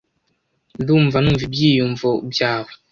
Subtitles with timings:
[0.81, 2.69] Ndumva numva ibyiyumvo byawe.